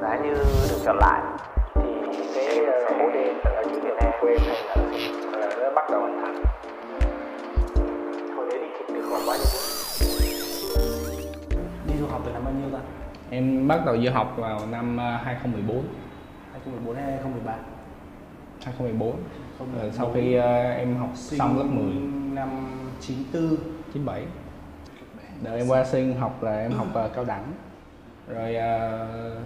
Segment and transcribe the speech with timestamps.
[0.00, 0.30] giá như
[0.70, 1.22] được chọn lại
[1.74, 1.82] thì
[2.34, 4.62] cái ờ, hố đen ở dưới miền Nam quê hay
[5.40, 6.44] là ờ, nó bắt đầu hình thành
[8.36, 9.46] hồi đấy đi kịp được khoảng bao nhiêu
[11.86, 12.78] đi du học từ năm bao nhiêu ta?
[13.30, 15.84] Em bắt đầu du học vào năm ờ, 2014
[16.52, 17.54] 2014 hay 2013
[18.64, 19.16] 2014
[19.58, 21.84] Không, Rồi sau khi ờ, em học xong lớp 10
[22.34, 22.48] năm
[23.00, 23.56] 94
[23.92, 24.24] 97
[25.42, 27.52] Đợi em qua sinh học là em học ờ, cao đẳng
[28.34, 29.36] Rồi ờ,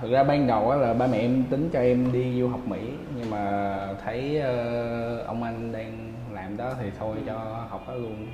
[0.00, 2.60] thực ra ban đầu á là ba mẹ em tính cho em đi du học
[2.66, 2.78] Mỹ
[3.16, 8.26] Nhưng mà thấy ờ, ông anh đang làm đó thì thôi cho học đó luôn.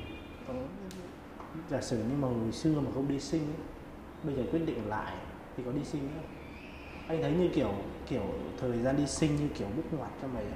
[1.70, 3.66] Giả sử như mà hồi xưa mà không đi sinh ấy,
[4.22, 5.12] bây giờ quyết định lại
[5.56, 6.22] thì có đi sinh nữa
[7.08, 7.70] anh thấy như kiểu
[8.08, 8.22] kiểu
[8.60, 10.52] thời gian đi sinh như kiểu bước ngoặt cho mày ấy.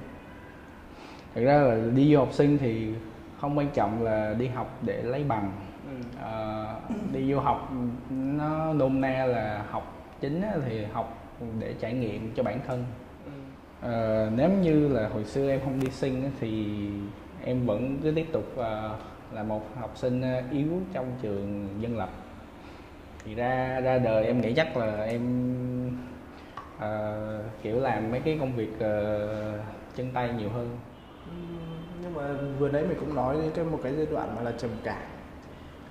[1.35, 2.93] Thực ra là đi du học sinh thì
[3.41, 5.51] không quan trọng là đi học để lấy bằng
[6.21, 6.67] Ờ,
[7.13, 7.71] đi du học
[8.09, 11.17] nó nôm na là học chính thì học
[11.59, 12.85] để trải nghiệm cho bản thân.
[13.81, 16.77] Ờ, nếu như là hồi xưa em không đi sinh thì
[17.45, 18.97] em vẫn cứ tiếp tục ờ,
[19.31, 22.09] là một học sinh yếu trong trường dân lập.
[23.25, 25.21] Thì ra ra đời em nghĩ chắc là em
[26.79, 29.59] ờ, kiểu làm mấy cái công việc ờ,
[29.95, 30.77] chân tay nhiều hơn.
[31.25, 31.57] Ừm,
[32.01, 32.21] nhưng mà
[32.59, 35.01] vừa nãy mày cũng nói đến cái một cái giai đoạn mà là trầm cảm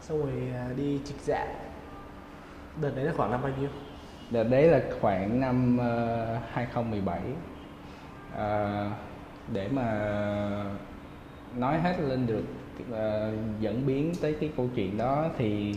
[0.03, 1.47] xong rồi à, đi trịch dạ.
[2.81, 3.69] Đợt đấy là khoảng năm bao nhiêu?
[4.31, 7.21] Đợt đấy là khoảng năm ờ, 2017
[8.37, 8.91] Ờ,
[9.53, 10.09] để mà
[11.57, 12.45] nói hết lên được
[12.93, 15.75] ờ, dẫn biến tới cái câu chuyện đó thì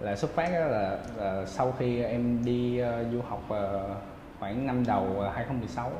[0.00, 3.94] là xuất phát đó là, là sau khi em đi ờ, du học ờ,
[4.38, 5.90] khoảng năm đầu ờ, 2016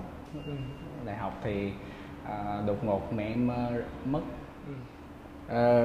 [1.07, 1.73] đại học thì
[2.27, 3.73] ờ, đột ngột mẹ em ờ,
[4.05, 4.21] mất.
[5.49, 5.85] Ờ,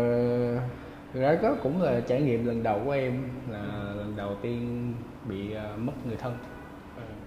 [1.14, 4.94] thực ra đó cũng là trải nghiệm lần đầu của em là lần đầu tiên
[5.30, 6.38] bị ờ, mất người thân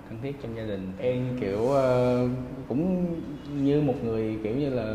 [0.09, 0.93] thân thiết trong gia đình.
[0.99, 2.29] Em kiểu ờ,
[2.69, 3.07] cũng
[3.63, 4.95] như một người kiểu như là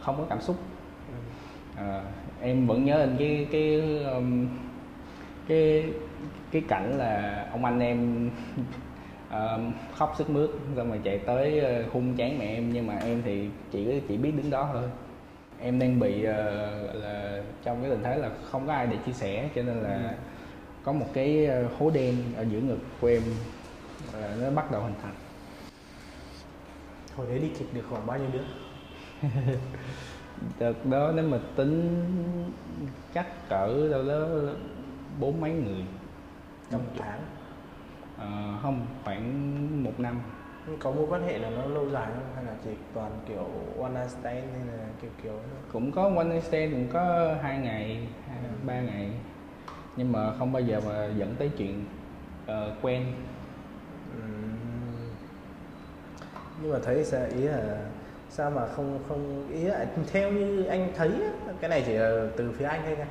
[0.00, 0.56] không có cảm xúc.
[1.76, 2.02] Ờ,
[2.40, 4.48] em vẫn nhớ lên cái cái um,
[5.48, 5.84] cái
[6.50, 8.30] cái cảnh là ông anh em
[9.30, 9.60] ờ,
[9.94, 13.48] khóc sức mướt xong rồi chạy tới hung chán mẹ em nhưng mà em thì
[13.70, 14.82] chỉ chỉ biết đứng đó thôi
[15.60, 19.12] em đang bị gọi là trong cái tình thế là không có ai để chia
[19.12, 20.14] sẻ cho nên là
[20.84, 23.22] có một cái ờ, hố đen ở giữa ngực của em
[24.12, 25.14] ờ, nó bắt đầu hình thành.
[27.16, 28.44] Hồi đấy đi kịch được khoảng bao nhiêu đứa?
[30.58, 32.04] Đợt đó nếu mà tính
[33.14, 34.26] chắc cỡ đâu đó
[35.20, 35.84] bốn mấy người.
[36.70, 37.20] Trong tháng?
[38.18, 40.20] Ờ, không khoảng một năm
[40.80, 42.32] có mối quan hệ là nó lâu dài không?
[42.34, 43.46] Hay là chỉ toàn kiểu
[43.82, 45.32] one night stand hay là kiểu kiểu
[45.72, 49.10] cũng có one night stand cũng có hai ngày hai, ba ngày.
[49.96, 51.84] Nhưng mà không bao giờ mà dẫn tới chuyện
[52.46, 53.12] ờ, quen.
[54.14, 54.58] Ừm.
[56.62, 57.78] nhưng mà thấy sao ý là
[58.30, 61.12] sao mà không không ý là theo như anh thấy
[61.60, 63.06] cái này chỉ là từ phía anh thôi nha.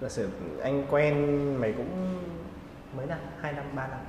[0.00, 0.28] Giả sử
[0.62, 1.14] anh quen
[1.60, 2.16] mày cũng
[2.96, 3.18] mấy năm?
[3.40, 4.00] Hai năm ba năm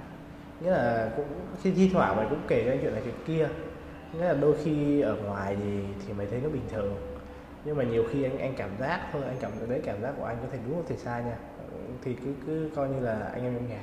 [0.61, 1.25] nghĩa là cũng
[1.61, 3.47] khi thi thoảng mày cũng kể cho anh chuyện này chuyện kia.
[4.13, 6.95] Nghĩa là đôi khi ở ngoài thì thì mày thấy nó bình thường.
[7.65, 10.25] Nhưng mà nhiều khi anh anh cảm giác thôi anh cảm đấy cảm giác của
[10.25, 11.35] anh có thể đúng có thể sai nha?
[12.03, 13.81] Thì cứ cứ coi như là anh em trong nhà.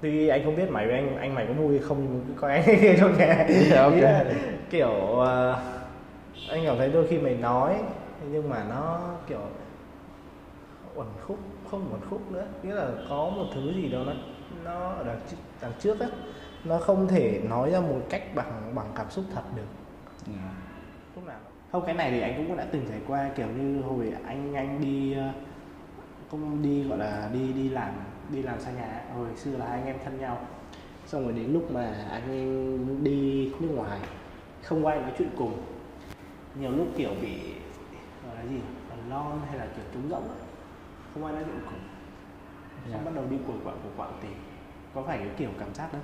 [0.00, 2.52] Tuy anh không biết mày với anh anh mày có vui không nhưng cứ coi
[2.52, 3.46] anh trong nhà.
[3.70, 3.94] Dạ, ok.
[3.94, 4.24] Ý là
[4.70, 5.62] kiểu ờ,
[6.48, 7.76] anh cảm thấy đôi khi mày nói
[8.32, 9.40] nhưng mà nó kiểu
[10.94, 11.38] uẩn khúc
[11.70, 12.44] không uẩn khúc nữa.
[12.62, 14.12] Nghĩa là có một thứ gì đó nó
[14.64, 16.06] nó ở đằng, trước- đằng trước á
[16.64, 19.66] nó không thể nói ra một cách bằng bằng cảm xúc thật được.
[20.26, 20.52] Dạ.
[21.14, 21.38] lúc nào?
[21.72, 24.80] Không cái này thì anh cũng đã từng trải qua kiểu như hồi anh anh
[24.80, 25.30] đi ờ,
[26.30, 27.90] cũng đi gọi là đi đi làm
[28.28, 30.46] đi làm xa nhà hồi xưa là hai anh em thân nhau.
[31.06, 34.00] Xong rồi đến lúc mà anh em đi nước ngoài
[34.62, 35.62] không ai nói chuyện cùng.
[36.60, 37.38] Nhiều lúc kiểu bị
[38.26, 38.60] gọi là gì
[39.10, 40.28] lon hay là kiểu trống rỗng
[41.14, 41.80] không ai nói chuyện cùng.
[42.86, 42.92] Dạ.
[42.92, 44.32] xong bắt đầu đi cuồng quạng cuồng quạng tìm
[44.94, 45.98] có phải cái kiểu cảm giác đó?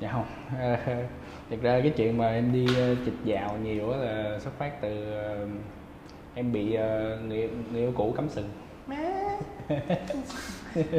[0.00, 0.24] Dạ không.
[1.50, 5.12] Thực ra cái chuyện mà em đi ờ, chịch dạo nhiều là xuất phát từ
[5.12, 5.46] ờ,
[6.34, 8.50] em bị ờ, người, người yêu cũ cắm sừng.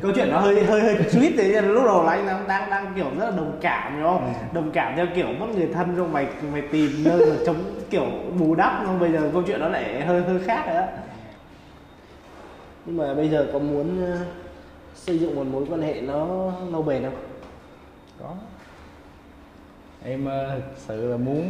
[0.02, 2.70] Câu chuyện nó hơi hơi hơi sweet thế nên lúc đầu là anh đang đang,
[2.70, 4.34] đang kiểu rất là đồng cảm hiểu không?
[4.54, 8.06] Đồng cảm theo kiểu mất người thân xong mày mày tìm nơi mà chống kiểu
[8.40, 10.86] bù đắp xong bây giờ câu chuyện nó lại hơi hơi khác rồi đó
[12.86, 14.02] nhưng mà bây giờ có muốn
[14.96, 17.16] xây dựng một mối quan hệ nó lâu bền không?
[18.20, 18.36] Có.
[20.04, 21.50] Em ờ, thực sự là muốn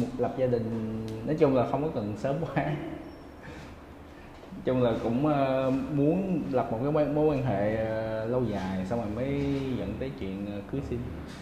[0.00, 2.64] một lập gia đình nói chung là không có cần sớm quá.
[4.64, 8.86] Chung là cũng ờ, muốn lập một cái mối, mối quan hệ ờ, lâu dài
[8.86, 10.98] xong rồi mới dẫn tới chuyện ờ, cưới xin.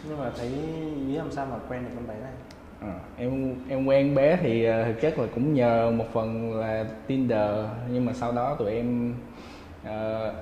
[0.08, 0.48] Nhưng mà thấy
[1.08, 2.32] ý làm sao mà quen được con bé này?
[2.80, 6.84] Ờ, em em quen bé thì ờ, thực chất là cũng nhờ một phần là
[7.06, 7.50] Tinder
[7.90, 9.14] nhưng mà sau đó tụi em
[9.84, 10.34] ờ,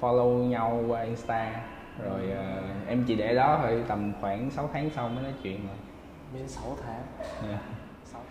[0.00, 1.62] follow nhau qua Insta.
[2.04, 5.66] Rồi ờ, em chỉ để đó thôi tầm khoảng 6 tháng sau mới nói chuyện
[5.66, 5.76] rồi
[6.34, 7.02] bên 6 tháng?
[7.42, 7.58] Dạ.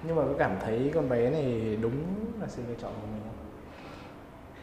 [0.04, 2.04] nhưng mà có cảm thấy con bé này đúng
[2.42, 3.45] là sự lựa chọn của mình không?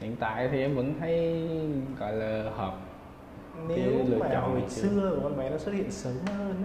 [0.01, 1.49] Hiện tại thì em vẫn thấy
[1.99, 2.75] gọi là hợp
[3.69, 5.13] nếu lựa mà chọn hồi xưa.
[5.17, 6.63] của con bé nó xuất hiện sớm hơn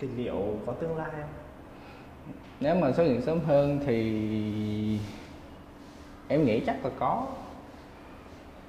[0.00, 1.30] thì liệu có tương lai không?
[2.60, 5.00] Nếu mà xuất hiện sớm hơn thì
[6.28, 7.26] em nghĩ chắc là có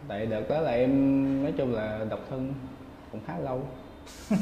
[0.07, 2.53] tại đợt đó là em nói chung là độc thân
[3.11, 3.67] cũng khá lâu.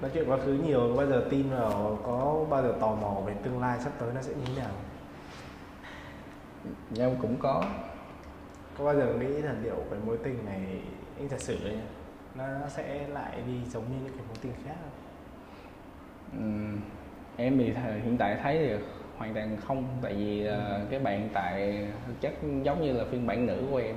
[0.00, 3.34] Nói chuyện quá khứ nhiều bao giờ tin vào có bao giờ tò mò về
[3.42, 4.72] tương lai sắp tới nó sẽ như thế nào?
[6.98, 7.64] Em cũng có.
[8.78, 10.60] Có bao giờ nghĩ là liệu cái mối tình này
[11.18, 11.76] anh thật sự ấy,
[12.34, 14.90] nó sẽ lại đi giống như những cái mối tình khác không?
[16.38, 16.80] Ừm,
[17.36, 17.64] em thì
[18.04, 18.84] hiện tại thấy thì
[19.18, 22.32] hoàn toàn không tại vì ờ, cái bạn tại thực chất
[22.62, 23.94] giống như là phiên bản nữ của em.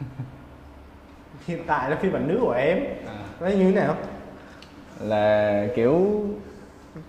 [1.46, 2.78] Hiện tại là phiên bản nữ của em?
[3.06, 3.96] À, nó như thế nào?
[5.00, 6.22] Là kiểu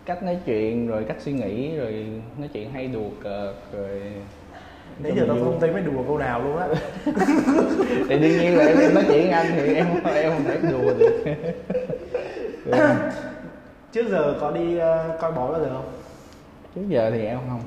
[0.06, 2.08] cách nói chuyện rồi cách suy nghĩ rồi
[2.38, 4.02] nói chuyện hay đùa cợt rồi
[5.00, 6.68] nãy giờ tao không thấy mày đùa câu nào luôn á.
[8.10, 11.24] Thì đương nhiên là em, nói chuyện anh thì em em không thể đùa được.
[13.92, 15.99] Trước giờ có đi ờ, coi bói bao giờ không
[16.76, 17.62] trước giờ thì em không.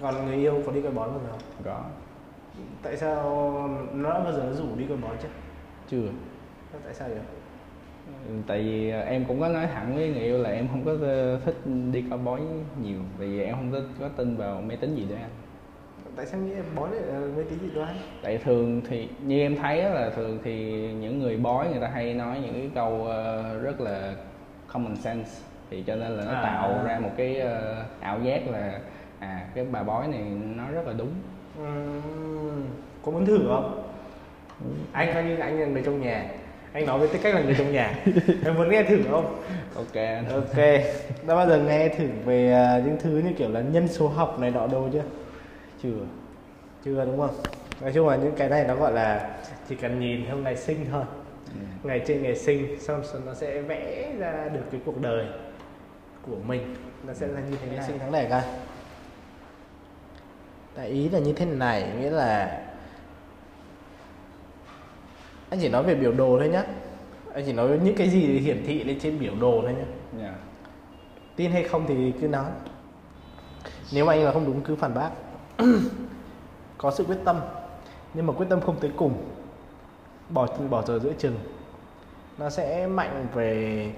[0.00, 1.30] Còn người yêu có đi coi bói bao giờ?
[1.30, 1.84] Không có.
[2.82, 3.22] Tại sao
[3.92, 5.28] nó đã bao giờ nó rủ đi coi bói chứ?
[5.88, 6.08] Chưa.
[6.84, 7.18] Tại sao vậy?
[8.46, 11.40] Tại vì em cũng có nói thẳng với người yêu là em không có ờ,
[11.44, 11.56] thích
[11.92, 12.40] đi coi bói
[12.82, 15.30] nhiều tại vì em không có, có tin vào mê tín gì để anh
[16.16, 19.82] tại sao nghĩ bói lại mê tín dị đoan tại thường thì như em thấy
[19.82, 23.80] là thường thì những người bói người ta hay nói những cái câu ờ, rất
[23.80, 24.14] là
[24.72, 25.30] common sense
[25.72, 26.42] thì cho nên là nó À.
[26.42, 28.78] tạo ra một cái ờ, ảo giác là
[29.18, 30.20] à cái bà bói này
[30.56, 31.10] nó rất là đúng.
[31.58, 32.64] Ừm,
[33.04, 33.88] có muốn thử không?
[34.92, 36.24] Anh coi như anh là người trong nhà.
[36.72, 37.94] Anh nói với tư cách là người trong nhà.
[38.44, 39.42] Em muốn nghe thử không?
[39.74, 40.02] Ok.
[40.32, 40.56] Ok.
[41.26, 44.38] Đã bao giờ nghe thử về à, những thứ như kiểu là nhân số học
[44.40, 45.02] này nọ đâu chưa?
[45.82, 45.90] Chưa.
[46.84, 47.34] Chưa đúng không?
[47.80, 49.36] Nói chung là những cái này nó gọi là
[49.68, 51.02] chỉ cần nhìn theo ngày sinh thôi.
[51.54, 51.88] Ừ.
[51.88, 55.26] ngày trên ngày sinh xong rồi nó sẽ vẽ ra được cái cuộc đời
[56.26, 56.74] của mình.
[57.06, 57.86] Nó sẽ là như thế này.
[57.86, 58.42] sinh tháng này coi
[60.76, 62.62] đại ý là như thế này nghĩa là
[65.50, 66.64] anh chỉ nói về biểu đồ thôi nhá.
[67.34, 69.84] Anh chỉ nói những cái gì hiển thị lên trên biểu đồ thôi nhá.
[70.18, 70.34] Dạ.
[71.36, 72.50] tin hay không thì cứ nói.
[73.92, 75.10] Nếu mà anh là không đúng cứ phản bác.
[76.78, 77.40] Có sự quyết tâm
[78.14, 79.24] nhưng mà quyết tâm không tới cùng.
[80.28, 81.38] Bỏ bỏ giờ giữa chừng.
[82.38, 83.92] Nó sẽ mạnh về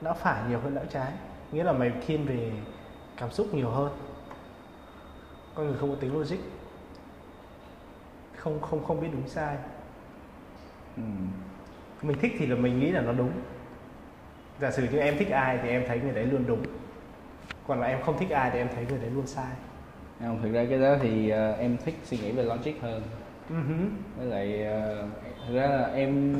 [0.00, 1.12] não phải nhiều hơn não trái
[1.52, 2.52] nghĩa là mày thiên về
[3.16, 3.92] cảm xúc nhiều hơn.
[5.54, 6.38] Con người không có tính logic.
[8.36, 9.56] Không không không biết đúng sai.
[10.96, 11.02] Ừ.
[12.02, 13.32] mình thích thì là mình nghĩ là nó đúng.
[14.60, 16.66] Giả sử như em thích ai thì em thấy người đấy luôn đúng.
[17.66, 19.52] Còn là em không thích ai thì em thấy người đấy luôn sai.
[20.20, 23.02] Không thực ra cái đó thì ờ, em thích suy nghĩ về logic hơn.
[23.46, 25.08] Uh với lại ờ,
[25.46, 26.34] thực ra là em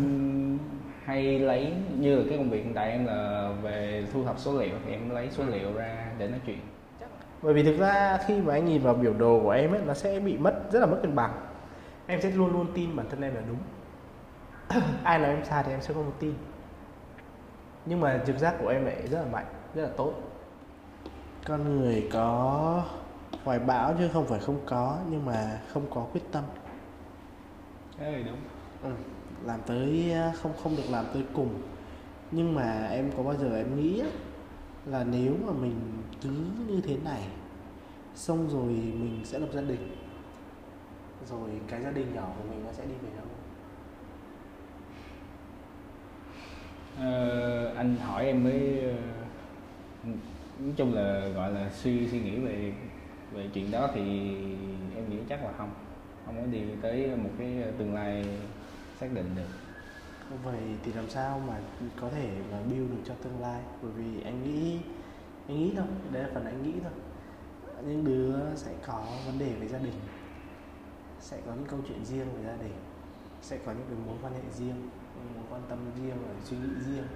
[1.04, 4.60] hay lấy như là cái công việc hiện tại em là về thu thập số
[4.60, 6.58] liệu thì em lấy số liệu ra để nói chuyện.
[7.42, 9.94] Bởi vì thực ra khi mà anh nhìn vào biểu đồ của em ấy nó
[9.94, 11.32] sẽ bị mất rất là mất cân bằng.
[12.06, 13.58] Em sẽ luôn luôn tin bản thân em là đúng.
[15.02, 16.34] Ai nói em sai thì em sẽ không tin.
[17.86, 20.12] Nhưng mà trực giác của em lại rất là mạnh rất là tốt.
[21.46, 22.84] Con người có
[23.44, 26.44] hoài bão chứ không phải không có nhưng mà không có quyết tâm.
[27.98, 28.38] Cái này đúng.
[28.82, 28.90] Ừ
[29.44, 31.62] làm tới à, không không được làm tới cùng.
[32.30, 34.02] Nhưng mà em có bao giờ em nghĩ
[34.86, 35.80] là nếu mà mình
[36.22, 36.30] cứ
[36.68, 37.22] như thế này
[38.14, 39.96] xong rồi mình sẽ lập gia đình
[41.30, 43.26] rồi cái gia đình nhỏ của mình nó sẽ đi về đâu?
[46.98, 48.92] Ờ, anh hỏi em mới ờ,
[50.58, 52.72] nói chung là gọi là suy suy nghĩ về
[53.32, 54.00] về chuyện đó thì
[54.96, 55.70] em nghĩ chắc là không.
[56.26, 58.24] Không có đi tới một cái tương lai
[59.02, 59.48] xác định được.
[60.44, 61.60] Vậy thì làm sao mà
[62.00, 63.62] có thể mà build được cho tương lai?
[63.82, 64.80] Bởi vì anh nghĩ
[65.48, 66.92] anh nghĩ thôi đấy là phần anh nghĩ thôi.
[67.86, 69.94] Những đứa sẽ có vấn đề về gia đình
[71.20, 72.72] sẽ có những câu chuyện riêng về gia đình
[73.42, 74.90] sẽ có những cái mối quan hệ riêng
[75.34, 77.06] mối quan tâm riêng và suy nghĩ riêng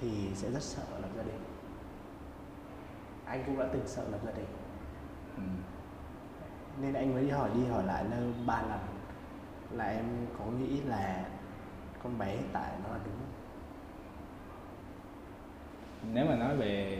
[0.00, 1.40] thì sẽ rất sợ lập gia đình.
[3.24, 4.46] Anh cũng đã từng sợ lập gia đình.
[5.36, 5.42] Ừ.
[6.82, 8.95] nên anh mới đi hỏi đi hỏi lại lơ ba lần
[9.70, 10.04] là em
[10.38, 11.24] có nghĩ là
[12.02, 13.14] con bé hiện tại nó là đúng
[16.14, 16.98] nếu mà nói về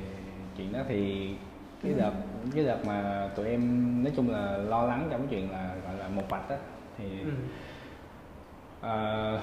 [0.57, 1.31] chuyện đó thì
[1.83, 2.13] cái đợt
[2.55, 5.95] cái đợt mà tụi em nói chung là lo lắng trong cái chuyện là gọi
[5.97, 6.57] là một bạch á
[6.99, 7.31] thì Ừ.
[8.81, 9.41] Ờ,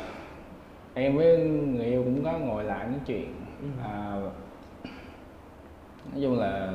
[0.93, 3.67] em với người yêu cũng có ngồi lại nói chuyện Ừ.
[3.83, 4.31] Ờ,
[6.11, 6.71] nói chung là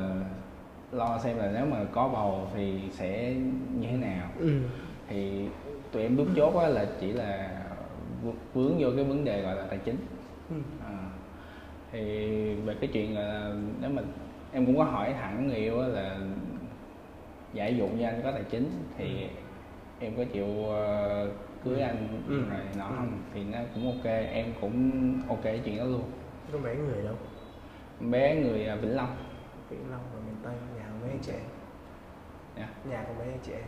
[0.91, 3.33] lo xem là nếu mà có bầu thì sẽ
[3.73, 4.61] như thế nào Ừ.
[5.09, 5.47] thì
[5.91, 7.49] tụi em bước chốt á là chỉ là
[8.53, 9.97] vướng- vô cái vấn đề gọi là tài chính.
[10.49, 10.55] Ừ.
[10.85, 10.97] À,
[11.91, 14.01] thì về cái chuyện là nếu mà
[14.53, 16.17] em cũng có hỏi thẳng người yêu là
[17.53, 19.27] giải dụ như anh có tài chính thì
[19.99, 21.27] em có chịu ờ,
[21.63, 22.41] cưới anh Ừ.
[22.49, 22.93] rồi nó Ừ.
[22.97, 23.21] không?
[23.33, 24.91] Thì nó cũng ok em cũng
[25.29, 26.03] ok cái chuyện đó luôn.
[26.51, 27.15] Con bé người đâu?
[28.09, 29.15] Bé người ờ, Vĩnh Long.
[29.69, 31.39] Vĩnh Long ở miền Tây nhà bé trẻ
[32.57, 32.69] Dạ.
[32.89, 33.61] nhà con bé trẻ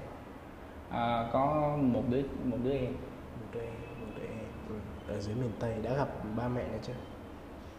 [0.92, 2.94] À, có một đứa một đứa em.
[3.40, 4.46] Một đứa em một đứa em.
[4.70, 4.76] Ừ.
[5.14, 6.08] ở dưới miền Tây đã gặp
[6.38, 6.94] ba mẹ này chưa?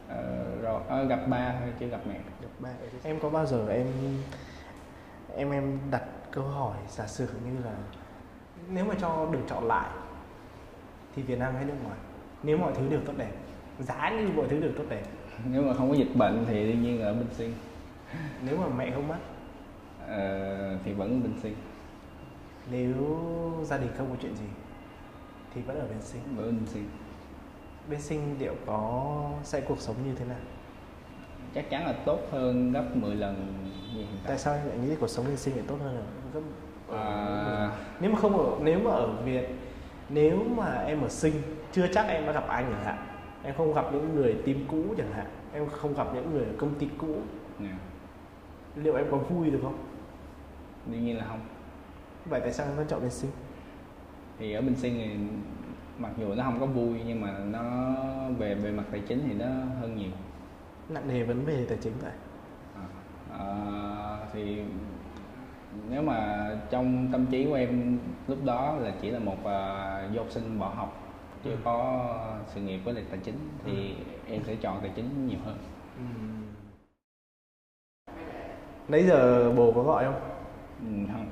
[0.08, 2.14] Ờ, rồi ờ, gặp ba thôi chưa gặp mẹ.
[2.14, 2.70] Gặp ba
[3.02, 3.86] em có bao giờ em
[5.36, 7.72] em em đặt câu hỏi giả sử như là
[8.68, 9.90] nếu mà cho được chọn lại
[11.14, 11.98] thì Việt Nam hay nước ngoài?
[12.42, 13.32] Nếu mọi thứ đều tốt đẹp
[13.78, 15.02] giá như mọi thứ đều tốt đẹp.
[15.50, 17.54] Nếu mà không có dịch bệnh thì đương nhiên ở bên sinh
[18.44, 19.18] nếu mà mẹ không mất
[20.06, 21.54] Ờ, thì vẫn bên sinh
[22.70, 22.94] nếu
[23.64, 24.46] gia đình không có chuyện gì
[25.54, 26.88] thì vẫn ở bên sinh vẫn bên sinh
[27.90, 30.38] bên sinh liệu có sẽ cuộc sống như thế nào?
[31.54, 33.64] Chắc chắn là tốt hơn gấp 10 lần
[33.94, 34.28] như hiện tại.
[34.28, 36.02] Tại sao em lại nghĩ cuộc sống bên sinh lại tốt hơn là
[36.34, 36.40] gấp
[36.92, 39.48] À, nếu mà không ở nếu mà ở Việt
[40.08, 41.34] nếu mà em ở sinh
[41.72, 43.06] chưa chắc em đã gặp anh chẳng hạn
[43.42, 45.26] em không gặp những người team cũ chẳng hạn.
[45.52, 47.16] Em không gặp những người ở công ty cũ.
[47.58, 47.70] Nè,
[48.76, 49.78] liệu em có vui được không?
[50.86, 51.40] Đương nhiên là không
[52.26, 53.30] vậy tại sao em vẫn chọn bên sinh
[54.38, 55.10] thì ở bên sinh thì
[55.98, 57.94] mặc dù nó không có vui nhưng mà nó
[58.38, 59.46] về về mặt tài chính thì nó
[59.80, 60.10] hơn nhiều.
[60.88, 62.12] Nặng nề vấn đề tài chính vậy.
[62.76, 62.84] À,
[63.38, 64.62] à, thì
[65.90, 67.98] nếu mà trong tâm trí của em
[68.28, 70.98] lúc đó là chỉ là một uh, du học sinh bỏ học
[71.44, 71.56] chưa Ừ.
[71.64, 72.06] có
[72.46, 73.94] sự nghiệp với lại tài chính thì
[74.28, 75.56] em sẽ chọn tài chính nhiều hơn.
[78.88, 80.20] Nãy giờ bồ có gọi không?
[80.80, 81.26] Ừ, không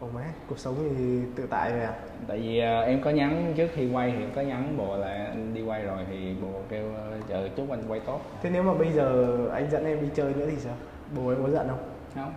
[0.00, 1.92] ồ má cuộc sống thì tự tại vậy à?
[2.28, 5.06] Tại vì à, em có nhắn trước khi quay thì em có nhắn bộ là
[5.06, 8.20] anh đi quay rồi thì bộ kêu ờ, chờ chúc anh quay tốt.
[8.42, 10.74] Thế nếu mà bây giờ anh dẫn em đi chơi nữa thì sao?
[11.16, 11.78] Bồ em có giận không?
[12.14, 12.34] Không.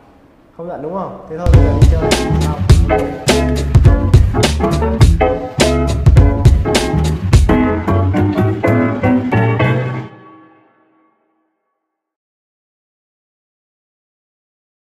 [0.57, 1.27] Không giận đúng không?
[1.29, 2.11] Thế thôi bây giờ đi chơi.
[2.41, 2.57] Sao